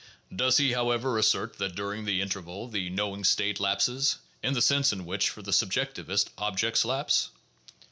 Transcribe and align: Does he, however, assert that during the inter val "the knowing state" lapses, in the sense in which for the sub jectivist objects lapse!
Does 0.35 0.57
he, 0.57 0.71
however, 0.73 1.19
assert 1.19 1.59
that 1.59 1.75
during 1.75 2.05
the 2.05 2.21
inter 2.21 2.41
val 2.41 2.67
"the 2.67 2.89
knowing 2.89 3.23
state" 3.23 3.59
lapses, 3.59 4.17
in 4.41 4.55
the 4.55 4.59
sense 4.63 4.91
in 4.91 5.05
which 5.05 5.29
for 5.29 5.43
the 5.43 5.53
sub 5.53 5.71
jectivist 5.71 6.29
objects 6.39 6.83
lapse! 6.83 7.29